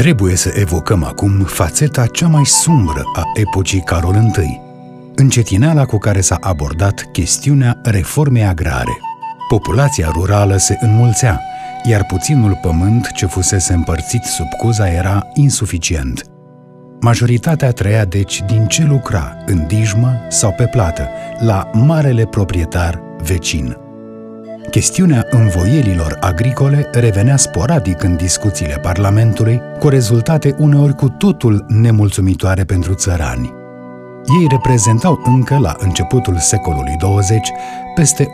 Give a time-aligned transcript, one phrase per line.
[0.00, 4.60] Trebuie să evocăm acum fațeta cea mai sumbră a epocii Carol I,
[5.14, 8.98] încetineala cu care s-a abordat chestiunea reformei agrare.
[9.48, 11.40] Populația rurală se înmulțea,
[11.84, 16.24] iar puținul pământ ce fusese împărțit sub cuza era insuficient.
[17.00, 21.08] Majoritatea trăia deci din ce lucra, în dijmă sau pe plată,
[21.38, 23.76] la marele proprietar vecin.
[24.70, 32.94] Chestiunea învoielilor agricole revenea sporadic în discuțiile Parlamentului, cu rezultate uneori cu totul nemulțumitoare pentru
[32.94, 33.52] țărani.
[34.40, 37.50] Ei reprezentau încă la începutul secolului 20
[37.94, 38.26] peste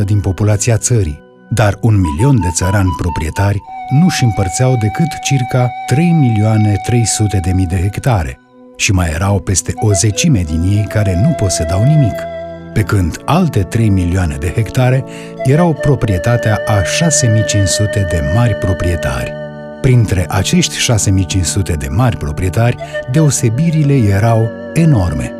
[0.00, 5.70] 80% din populația țării, dar un milion de țărani proprietari nu își împărțeau decât circa
[5.86, 8.40] 3 milioane 300 de mii de hectare
[8.76, 12.14] și mai erau peste o zecime din ei care nu posedau nimic–
[12.78, 15.04] pe când alte 3 milioane de hectare
[15.44, 19.32] erau proprietatea a 6500 de mari proprietari.
[19.80, 22.76] Printre acești 6500 de mari proprietari,
[23.12, 25.32] deosebirile erau enorme.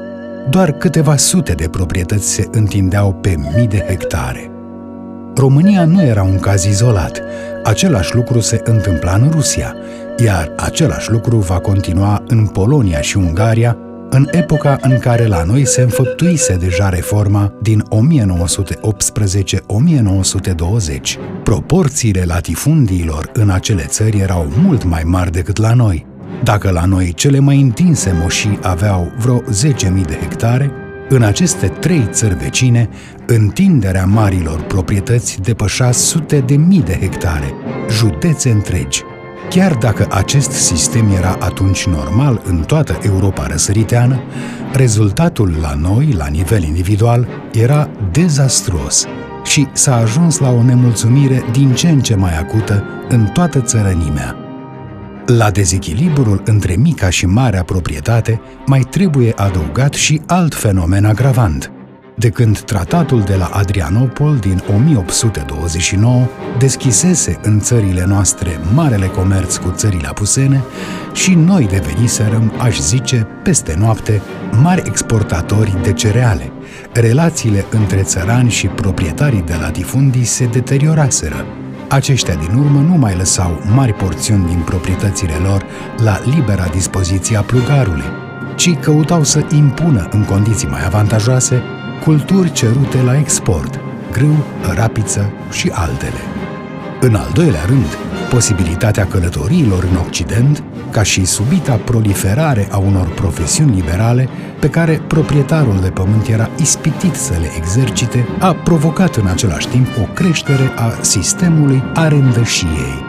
[0.50, 4.50] Doar câteva sute de proprietăți se întindeau pe mii de hectare.
[5.36, 7.22] România nu era un caz izolat.
[7.64, 9.74] Același lucru se întâmpla în Rusia,
[10.24, 13.76] iar același lucru va continua în Polonia și Ungaria,
[14.10, 17.84] în epoca în care la noi se înfăptuise deja reforma din 1918-1920.
[21.42, 26.06] Proporțiile latifundiilor în acele țări erau mult mai mari decât la noi.
[26.42, 29.44] Dacă la noi cele mai întinse moșii aveau vreo 10.000
[30.06, 30.72] de hectare,
[31.08, 32.88] în aceste trei țări vecine,
[33.26, 37.54] întinderea marilor proprietăți depășea sute de mii de hectare,
[37.90, 39.02] județe întregi.
[39.48, 44.20] Chiar dacă acest sistem era atunci normal în toată Europa răsăriteană,
[44.72, 49.06] rezultatul la noi, la nivel individual, era dezastruos
[49.44, 54.36] și s-a ajuns la o nemulțumire din ce în ce mai acută în toată țărănimea.
[55.26, 61.72] La dezechilibrul între mica și marea proprietate mai trebuie adăugat și alt fenomen agravant–
[62.18, 66.26] de când tratatul de la Adrianopol din 1829
[66.58, 70.62] deschisese în țările noastre marele comerț cu țările apusene
[71.12, 74.22] și noi deveniserăm, aș zice, peste noapte,
[74.62, 76.52] mari exportatori de cereale.
[76.92, 81.46] Relațiile între țărani și proprietarii de latifundii se deterioraseră.
[81.88, 85.64] Aceștia din urmă nu mai lăsau mari porțiuni din proprietățile lor
[86.04, 88.04] la libera dispoziție a plugarului,
[88.56, 91.62] ci căutau să impună în condiții mai avantajoase
[92.04, 93.80] culturi cerute la export,
[94.12, 94.44] grâu,
[94.74, 96.20] rapiță și altele.
[97.00, 97.98] În al doilea rând,
[98.30, 104.28] posibilitatea călătoriilor în Occident, ca și subita proliferare a unor profesiuni liberale
[104.60, 109.86] pe care proprietarul de pământ era ispitit să le exercite, a provocat în același timp
[110.00, 113.06] o creștere a sistemului arendășiei.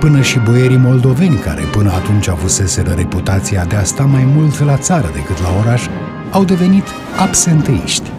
[0.00, 4.76] Până și boierii moldoveni, care până atunci avuseseră reputația de a sta mai mult la
[4.76, 5.82] țară decât la oraș,
[6.36, 6.84] au devenit
[7.18, 8.10] absenteiști.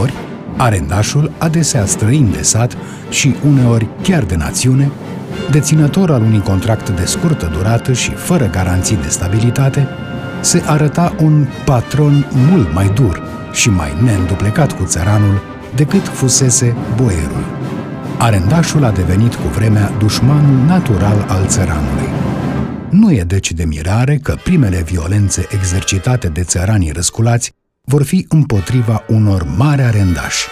[0.00, 0.12] Ori,
[0.56, 2.76] arendașul, adesea străin de sat
[3.08, 4.90] și uneori chiar de națiune,
[5.50, 9.88] deținător al unui contract de scurtă durată și fără garanții de stabilitate,
[10.40, 15.42] se arăta un patron mult mai dur și mai neînduplecat cu țăranul
[15.74, 17.44] decât fusese boierul.
[18.18, 22.17] Arendașul a devenit cu vremea dușmanul natural al țăranului.
[22.90, 27.52] Nu e deci de mirare că primele violențe exercitate de țăranii răsculați
[27.84, 30.46] vor fi împotriva unor mari arendași.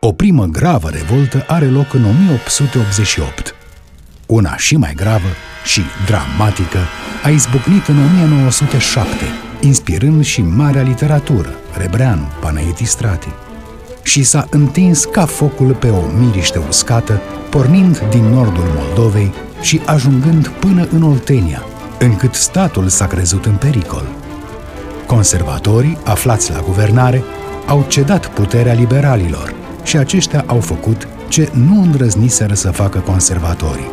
[0.00, 3.54] O primă gravă revoltă are loc în 1888.
[4.26, 5.28] Una și mai gravă
[5.64, 6.78] și dramatică
[7.24, 9.08] a izbucnit în 1907,
[9.60, 13.28] inspirând și marea literatură, Rebreanu, Panaiti Strati.
[14.12, 20.48] Și s-a întins ca focul pe o miriște uscată, pornind din nordul Moldovei și ajungând
[20.48, 21.62] până în Oltenia,
[21.98, 24.02] încât statul s-a crezut în pericol.
[25.06, 27.24] Conservatorii, aflați la guvernare,
[27.66, 33.90] au cedat puterea liberalilor și aceștia au făcut ce nu îndrăzniseră să facă conservatorii.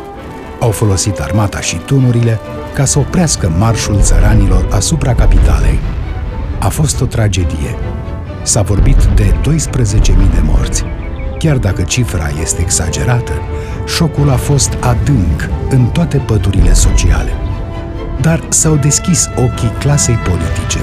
[0.58, 2.38] Au folosit armata și tunurile
[2.74, 5.78] ca să oprească marșul țăranilor asupra capitalei.
[6.58, 7.76] A fost o tragedie.
[8.42, 9.54] S-a vorbit de 12.000
[10.34, 10.84] de morți.
[11.38, 13.32] Chiar dacă cifra este exagerată,
[13.86, 17.30] șocul a fost adânc în toate pădurile sociale.
[18.20, 20.78] Dar s-au deschis ochii clasei politice.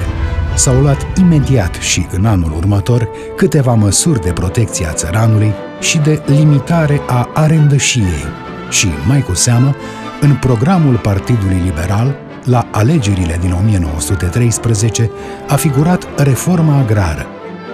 [0.55, 6.21] S-au luat imediat și în anul următor câteva măsuri de protecție a țăranului și de
[6.25, 8.25] limitare a arendășiei
[8.69, 9.75] și, mai cu seamă,
[10.21, 15.11] în programul Partidului Liberal, la alegerile din 1913,
[15.47, 17.25] a figurat reforma agrară,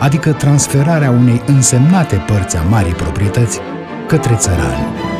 [0.04, 3.60] adică transferarea unei însemnate părți a marii proprietăți
[4.08, 5.13] către țărani.